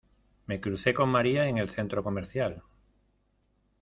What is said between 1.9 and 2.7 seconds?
comercial